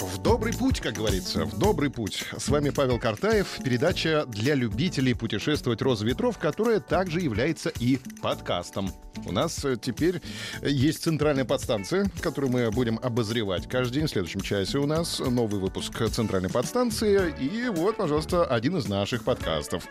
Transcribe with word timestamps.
В 0.00 0.18
добрый 0.18 0.52
путь, 0.52 0.80
как 0.80 0.94
говорится, 0.94 1.44
в 1.44 1.58
добрый 1.58 1.90
путь. 1.90 2.24
С 2.36 2.48
вами 2.48 2.70
Павел 2.70 3.00
Картаев, 3.00 3.58
передача 3.64 4.26
для 4.28 4.54
любителей 4.54 5.12
путешествовать 5.12 5.82
«Роза 5.82 6.06
ветров», 6.06 6.38
которая 6.38 6.78
также 6.78 7.20
является 7.20 7.70
и 7.80 7.98
подкастом. 8.22 8.92
У 9.26 9.32
нас 9.32 9.64
э, 9.64 9.76
теперь 9.76 10.22
есть 10.62 11.02
центральная 11.02 11.44
подстанция, 11.44 12.08
которую 12.20 12.52
мы 12.52 12.70
будем 12.70 13.00
обозревать 13.02 13.68
каждый 13.68 13.94
день. 13.94 14.06
В 14.06 14.10
следующем 14.10 14.40
часе 14.40 14.78
у 14.78 14.86
нас 14.86 15.18
новый 15.18 15.60
выпуск 15.60 16.08
центральной 16.10 16.48
подстанции. 16.48 17.34
И 17.40 17.68
вот, 17.68 17.96
пожалуйста, 17.96 18.44
один 18.44 18.76
из 18.76 18.86
наших 18.86 19.24
подкастов. 19.24 19.84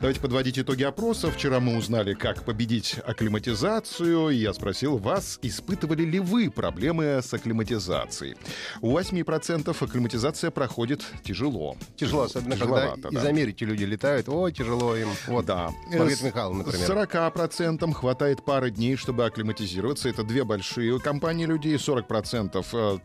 Давайте 0.00 0.20
подводить 0.20 0.58
итоги 0.58 0.82
опроса. 0.82 1.30
Вчера 1.30 1.60
мы 1.60 1.76
узнали, 1.76 2.14
как 2.14 2.44
победить 2.44 2.96
акклиматизацию. 3.06 4.30
Я 4.30 4.52
спросил 4.52 4.98
вас, 4.98 5.38
испытывали 5.42 6.02
ли 6.02 6.18
вы 6.18 6.50
проблемы 6.50 7.20
с 7.22 7.32
акклиматизацией. 7.32 8.36
У 8.80 8.98
8% 8.98 9.51
акклиматизация 9.54 10.50
проходит 10.50 11.02
тяжело. 11.24 11.76
Тяжело, 11.96 12.22
особенно 12.22 12.56
когда 12.56 12.96
да. 12.96 13.08
из 13.08 13.24
Америки 13.24 13.64
люди 13.64 13.84
летают. 13.84 14.28
Ой, 14.28 14.52
тяжело 14.52 14.96
им. 14.96 15.08
Вот, 15.26 15.46
да. 15.46 15.70
Маргарита 15.88 16.24
Михайловна, 16.24 16.64
например. 16.64 16.90
40% 16.90 17.92
хватает 17.92 18.44
пары 18.44 18.70
дней, 18.70 18.96
чтобы 18.96 19.24
акклиматизироваться. 19.24 20.08
Это 20.08 20.24
две 20.24 20.44
большие 20.44 20.98
компании 21.00 21.46
людей. 21.46 21.76
40% 21.76 22.64
э, 22.72 22.98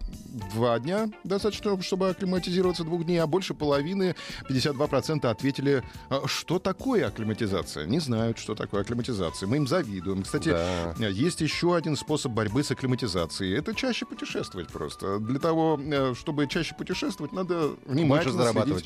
два 0.53 0.79
дня 0.79 1.09
достаточно, 1.23 1.81
чтобы 1.81 2.09
акклиматизироваться 2.09 2.83
двух 2.83 3.05
дней, 3.05 3.17
а 3.17 3.27
больше 3.27 3.53
половины, 3.53 4.15
52% 4.49 5.25
ответили, 5.27 5.83
«А 6.09 6.27
что 6.27 6.59
такое 6.59 7.07
акклиматизация. 7.07 7.85
Не 7.85 7.99
знают, 7.99 8.37
что 8.37 8.55
такое 8.55 8.81
акклиматизация. 8.81 9.47
Мы 9.47 9.57
им 9.57 9.67
завидуем. 9.67 10.23
Кстати, 10.23 10.49
Да. 10.49 11.07
есть 11.07 11.41
еще 11.41 11.75
один 11.75 11.95
способ 11.95 12.31
борьбы 12.31 12.63
с 12.63 12.71
акклиматизацией. 12.71 13.57
Это 13.57 13.73
чаще 13.73 14.05
путешествовать 14.05 14.67
просто. 14.67 15.19
Для 15.19 15.39
того, 15.39 15.79
э, 15.81 16.13
чтобы 16.37 16.47
чаще 16.47 16.75
путешествовать, 16.75 17.33
надо 17.33 17.71
внимательно 17.87 18.33
зарабатывать. 18.33 18.85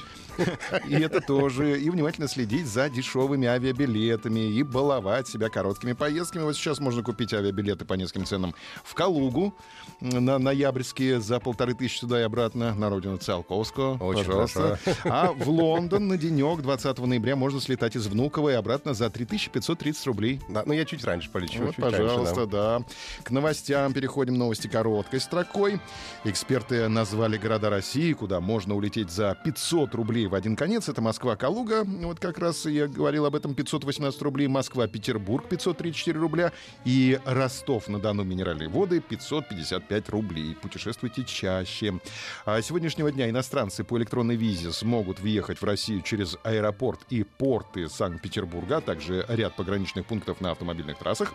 И 0.87 0.93
это 0.93 1.19
тоже. 1.19 1.81
И 1.81 1.89
внимательно 1.89 2.29
следить 2.29 2.65
за 2.65 2.89
дешевыми 2.89 3.45
авиабилетами 3.45 4.39
и 4.39 4.63
баловать 4.63 5.27
себя 5.27 5.49
короткими 5.49 5.91
поездками. 5.91 6.43
Вот 6.43 6.55
сейчас 6.55 6.79
можно 6.79 7.03
купить 7.03 7.33
авиабилеты 7.33 7.83
по 7.83 7.95
нескольким 7.95 8.25
ценам 8.25 8.55
в 8.85 8.93
Калугу 8.93 9.53
на 9.99 10.39
ноябрьские 10.39 11.19
за 11.19 11.41
полторы 11.41 11.73
тысячи 11.73 11.99
туда 11.99 12.21
и 12.21 12.23
обратно 12.23 12.73
на 12.73 12.89
родину 12.89 13.17
Циолковского. 13.17 13.97
Очень 13.97 14.25
Пожалуйста. 14.25 14.79
А 15.03 15.33
в 15.33 15.49
Лондон 15.49 16.07
на 16.07 16.17
денек 16.17 16.61
20 16.61 16.99
ноября 16.99 17.35
можно 17.35 17.59
слетать 17.59 17.97
из 17.97 18.07
Внуково 18.07 18.49
и 18.49 18.53
обратно 18.53 18.93
за 18.93 19.09
3530 19.09 20.07
рублей. 20.07 20.39
Да, 20.47 20.63
ну 20.65 20.71
я 20.71 20.85
чуть 20.85 21.03
раньше 21.03 21.29
полечу. 21.29 21.63
Вот, 21.63 21.75
чуть 21.75 21.83
раньше, 21.83 22.01
пожалуйста, 22.01 22.45
да. 22.45 22.79
да. 22.79 22.85
К 23.23 23.31
новостям 23.31 23.91
переходим. 23.91 24.37
Новости 24.37 24.67
короткой 24.67 25.19
строкой. 25.19 25.81
Эксперты 26.23 26.87
назвали 26.87 27.40
города 27.41 27.69
России, 27.69 28.13
куда 28.13 28.39
можно 28.39 28.75
улететь 28.75 29.09
за 29.09 29.35
500 29.43 29.95
рублей 29.95 30.27
в 30.27 30.35
один 30.35 30.55
конец. 30.55 30.87
Это 30.87 31.01
Москва-Калуга. 31.01 31.83
Вот 31.83 32.19
как 32.19 32.37
раз 32.37 32.65
я 32.65 32.87
говорил 32.87 33.25
об 33.25 33.35
этом. 33.35 33.55
518 33.55 34.21
рублей. 34.21 34.47
Москва-Петербург 34.47 35.49
534 35.49 36.19
рубля. 36.19 36.53
И 36.85 37.19
Ростов-на-Дону 37.25 38.23
минеральные 38.23 38.69
воды 38.69 39.01
555 39.01 40.09
рублей. 40.09 40.55
Путешествуйте 40.61 41.23
чаще. 41.23 41.99
А 42.45 42.61
с 42.61 42.67
сегодняшнего 42.67 43.11
дня 43.11 43.29
иностранцы 43.29 43.83
по 43.83 43.97
электронной 43.97 44.35
визе 44.35 44.71
смогут 44.71 45.19
въехать 45.19 45.59
в 45.59 45.65
Россию 45.65 46.03
через 46.03 46.37
аэропорт 46.43 47.01
и 47.09 47.23
порты 47.23 47.89
Санкт-Петербурга, 47.89 48.77
а 48.77 48.81
также 48.81 49.25
ряд 49.27 49.55
пограничных 49.55 50.05
пунктов 50.05 50.41
на 50.41 50.51
автомобильных 50.51 50.99
трассах. 50.99 51.33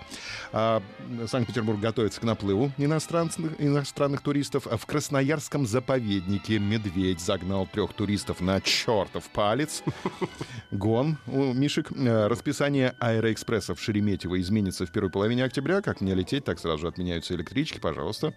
А, 0.53 0.83
Санкт-Петербург 1.27 1.81
готовится 1.81 2.21
к 2.21 2.25
наплыву 2.25 2.71
иностранных, 2.79 3.37
иностранных 3.59 4.21
туристов. 4.21 4.67
В 4.67 4.87
Красноярском 4.87 5.67
заповеднике 5.67 5.96
медведь 5.99 7.21
загнал 7.21 7.67
трех 7.67 7.93
туристов 7.93 8.41
на 8.41 8.61
чертов 8.61 9.29
палец. 9.31 9.83
Гон 10.71 11.19
у 11.27 11.53
Мишек. 11.53 11.91
Э, 11.93 12.27
Расписание 12.27 12.95
аэроэкспресса 12.99 13.75
в 13.75 13.81
Шереметьево 13.81 14.41
изменится 14.41 14.87
в 14.87 14.91
первой 14.91 15.11
половине 15.11 15.45
октября. 15.45 15.83
Как 15.83 16.01
мне 16.01 16.15
лететь, 16.15 16.45
так 16.45 16.59
сразу 16.59 16.79
же 16.79 16.89
отменяются 16.89 17.35
электрички, 17.35 17.79
пожалуйста. 17.79 18.35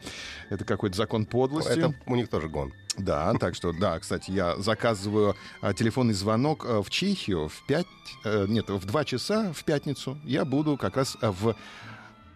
Это 0.50 0.66
какой-то 0.66 0.96
закон 0.96 1.25
подлости. 1.25 1.80
Это 1.80 1.94
у 2.06 2.16
них 2.16 2.30
тоже 2.30 2.48
гон. 2.50 2.74
Да, 2.98 3.34
так 3.34 3.56
что, 3.56 3.72
да, 3.72 4.00
кстати, 4.00 4.31
я 4.31 4.58
заказываю 4.58 5.36
а, 5.62 5.74
телефонный 5.74 6.14
звонок 6.14 6.66
а, 6.66 6.81
в 6.81 6.90
Чехию 6.90 7.48
в 7.48 7.66
5, 7.68 7.86
э, 8.25 8.46
нет, 8.48 8.69
в 8.69 8.86
2 8.86 9.06
часа 9.06 9.53
в 9.53 9.64
пятницу. 9.64 10.18
Я 10.24 10.44
буду 10.44 10.78
как 10.78 10.98
раз 10.98 11.18
в 11.22 11.56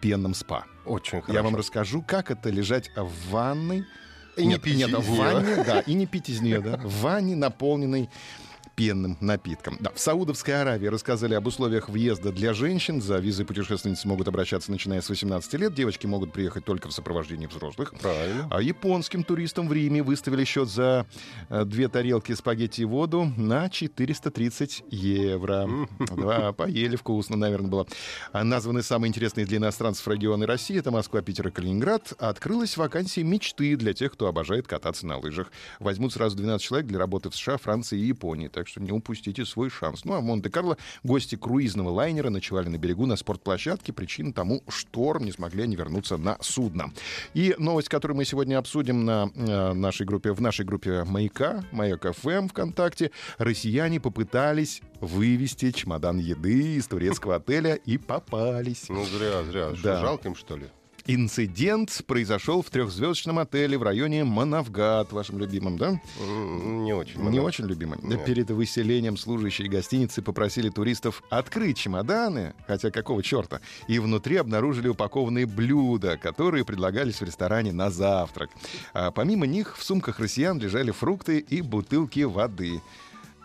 пенном 0.00 0.34
спа. 0.34 0.64
Очень 0.84 1.20
хорошо. 1.20 1.32
Я 1.32 1.42
вам 1.42 1.56
расскажу, 1.56 2.02
как 2.02 2.30
это 2.30 2.50
лежать 2.50 2.90
в 2.94 3.30
ванной. 3.30 3.84
И 4.36 4.46
не 4.46 4.58
пить 4.58 4.80
из 4.80 4.92
ванне, 4.92 5.64
да, 5.64 5.80
и 5.80 5.94
не 5.94 6.06
пить 6.06 6.28
из 6.28 6.40
нее, 6.40 6.60
да, 6.60 6.76
в 6.76 7.02
ванне, 7.02 7.36
наполненной 7.36 8.08
пенным 8.74 9.16
напитком. 9.20 9.76
Да, 9.80 9.90
в 9.94 9.98
Саудовской 9.98 10.60
Аравии 10.60 10.86
рассказали 10.86 11.34
об 11.34 11.46
условиях 11.46 11.88
въезда 11.88 12.32
для 12.32 12.54
женщин. 12.54 13.00
За 13.00 13.18
визой 13.18 13.46
путешественницы 13.46 14.08
могут 14.08 14.28
обращаться, 14.28 14.70
начиная 14.70 15.00
с 15.00 15.08
18 15.08 15.52
лет. 15.54 15.74
Девочки 15.74 16.06
могут 16.06 16.32
приехать 16.32 16.64
только 16.64 16.88
в 16.88 16.92
сопровождении 16.92 17.46
взрослых. 17.46 17.94
Правильно. 18.00 18.48
А 18.50 18.60
японским 18.60 19.24
туристам 19.24 19.68
в 19.68 19.72
Риме 19.72 20.02
выставили 20.02 20.44
счет 20.44 20.68
за 20.68 21.06
э, 21.48 21.64
две 21.64 21.88
тарелки 21.88 22.32
спагетти 22.32 22.82
и 22.82 22.84
воду 22.84 23.32
на 23.36 23.68
430 23.68 24.84
евро. 24.90 25.68
Да, 26.16 26.52
поели 26.52 26.96
вкусно, 26.96 27.36
наверное, 27.36 27.70
было. 27.70 27.86
А 28.32 28.44
Названы 28.44 28.82
самые 28.82 29.08
интересные 29.08 29.46
для 29.46 29.58
иностранцев 29.58 30.06
регионы 30.06 30.46
России. 30.46 30.78
Это 30.78 30.90
Москва, 30.90 31.20
Питер 31.22 31.48
и 31.48 31.50
Калининград. 31.50 32.12
Открылась 32.18 32.76
вакансия 32.76 33.24
мечты 33.24 33.76
для 33.76 33.94
тех, 33.94 34.12
кто 34.12 34.26
обожает 34.26 34.66
кататься 34.66 35.06
на 35.06 35.18
лыжах. 35.18 35.50
Возьмут 35.80 36.12
сразу 36.12 36.36
12 36.36 36.64
человек 36.64 36.86
для 36.86 36.98
работы 36.98 37.30
в 37.30 37.36
США, 37.36 37.56
Франции 37.56 37.98
и 37.98 38.04
Японии. 38.04 38.48
Так 38.48 38.63
что 38.66 38.80
не 38.80 38.92
упустите 38.92 39.44
свой 39.44 39.70
шанс. 39.70 40.04
Ну 40.04 40.14
а 40.14 40.20
в 40.20 40.24
Монте-Карло 40.24 40.76
гости 41.02 41.36
круизного 41.36 41.90
лайнера 41.90 42.30
ночевали 42.30 42.68
на 42.68 42.78
берегу 42.78 43.06
на 43.06 43.16
спортплощадке. 43.16 43.92
Причина 43.92 44.32
тому 44.32 44.62
шторм. 44.68 45.24
Не 45.24 45.32
смогли 45.32 45.64
они 45.64 45.76
вернуться 45.76 46.16
на 46.16 46.38
судно. 46.40 46.92
И 47.34 47.54
новость, 47.58 47.88
которую 47.88 48.16
мы 48.16 48.24
сегодня 48.24 48.58
обсудим 48.58 49.04
на 49.04 49.30
э, 49.34 49.72
нашей 49.72 50.06
группе, 50.06 50.32
в 50.32 50.40
нашей 50.40 50.64
группе 50.64 51.04
«Маяка», 51.04 51.64
«Маяк 51.72 52.06
ФМ» 52.16 52.48
ВКонтакте, 52.48 53.10
россияне 53.38 54.00
попытались 54.00 54.82
вывести 55.00 55.70
чемодан 55.72 56.18
еды 56.18 56.76
из 56.76 56.86
турецкого 56.86 57.36
отеля 57.36 57.74
и 57.74 57.98
попались. 57.98 58.88
Ну, 58.88 59.04
зря, 59.04 59.42
зря. 59.44 59.70
Да. 59.82 60.00
жалко 60.00 60.28
им, 60.28 60.36
что 60.36 60.56
ли? 60.56 60.66
Инцидент 61.06 62.02
произошел 62.06 62.62
в 62.62 62.70
трехзвездочном 62.70 63.38
отеле 63.38 63.76
в 63.76 63.82
районе 63.82 64.24
Манавгат, 64.24 65.12
вашим 65.12 65.38
любимым, 65.38 65.76
да? 65.76 66.00
Не 66.18 66.94
очень. 66.94 67.20
Не 67.28 67.40
очень 67.40 67.66
любимый. 67.66 67.98
Нет. 68.02 68.24
Перед 68.24 68.50
выселением 68.50 69.18
служащие 69.18 69.68
гостиницы 69.68 70.22
попросили 70.22 70.70
туристов 70.70 71.22
открыть 71.28 71.76
чемоданы, 71.76 72.54
хотя 72.66 72.90
какого 72.90 73.22
черта, 73.22 73.60
и 73.86 73.98
внутри 73.98 74.36
обнаружили 74.36 74.88
упакованные 74.88 75.44
блюда, 75.44 76.16
которые 76.16 76.64
предлагались 76.64 77.20
в 77.20 77.24
ресторане 77.24 77.72
на 77.72 77.90
завтрак. 77.90 78.48
А 78.94 79.10
помимо 79.10 79.46
них 79.46 79.76
в 79.76 79.84
сумках 79.84 80.18
россиян 80.20 80.58
лежали 80.58 80.90
фрукты 80.90 81.38
и 81.38 81.60
бутылки 81.60 82.20
воды. 82.20 82.80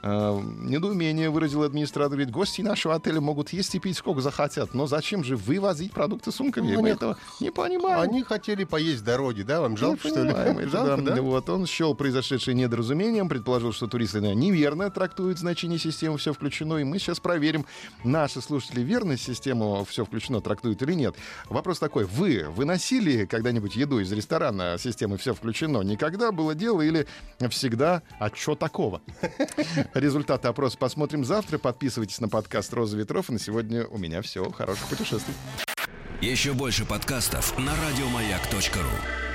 А, 0.01 0.39
Недоумение 0.39 1.29
выразил 1.29 1.63
администратор. 1.63 2.17
Ведь 2.17 2.31
гости 2.31 2.61
нашего 2.61 2.95
отеля 2.95 3.21
могут 3.21 3.49
есть 3.49 3.73
и 3.75 3.79
пить 3.79 3.97
сколько 3.97 4.21
захотят. 4.21 4.73
Но 4.73 4.87
зачем 4.87 5.23
же 5.23 5.35
вывозить 5.35 5.91
продукты 5.91 6.31
сумками? 6.31 6.73
Ну, 6.73 6.81
Мы 6.81 6.89
этого 6.89 7.17
не 7.39 7.51
понимаем. 7.51 7.99
Они 7.99 8.23
хотели 8.23 8.63
поесть 8.63 9.03
дороги, 9.03 9.41
да? 9.41 9.61
Вам 9.61 9.77
жалко, 9.77 10.07
Не 10.07 10.11
что 10.11 10.23
ли? 10.23 10.67
Жалко, 10.69 11.01
да. 11.01 11.15
да? 11.15 11.21
Вот, 11.21 11.49
он 11.49 11.65
счел 11.65 11.95
произошедшее 11.95 12.55
недоразумением, 12.55 13.27
предположил, 13.29 13.73
что 13.73 13.87
туристы 13.87 14.21
наверное, 14.21 14.41
неверно 14.41 14.89
трактуют 14.89 15.39
значение 15.39 15.79
системы 15.79 16.17
«все 16.17 16.33
включено», 16.33 16.77
и 16.77 16.83
мы 16.83 16.99
сейчас 16.99 17.19
проверим, 17.19 17.65
наши 18.03 18.41
слушатели 18.41 18.81
верно 18.81 19.17
систему 19.17 19.85
«все 19.87 20.05
включено» 20.05 20.41
трактуют 20.41 20.81
или 20.81 20.93
нет. 20.93 21.15
Вопрос 21.49 21.79
такой, 21.79 22.05
вы 22.05 22.45
выносили 22.49 23.25
когда-нибудь 23.25 23.75
еду 23.75 23.99
из 23.99 24.11
ресторана 24.11 24.77
системы 24.77 25.17
«все 25.17 25.33
включено»? 25.33 25.81
Никогда 25.81 26.31
было 26.31 26.55
дело 26.55 26.81
или 26.81 27.07
всегда 27.49 28.01
«а 28.19 28.29
чё 28.29 28.55
такого?» 28.55 29.01
Результаты 29.93 30.47
опроса 30.47 30.77
посмотрим 30.77 31.25
завтра. 31.25 31.57
Подписывайтесь 31.57 32.19
на 32.19 32.29
подкаст 32.29 32.73
«Роза 32.73 32.97
ветров». 32.97 33.29
И 33.29 33.33
на 33.33 33.39
сегодня 33.39 33.85
у 33.87 33.97
меня 33.97 34.21
все. 34.21 34.49
Хороших 34.51 34.87
путешествий. 34.87 35.33
Еще 36.21 36.53
больше 36.53 36.85
подкастов 36.85 37.57
на 37.57 37.73
радиомаяк.ру. 37.75 39.28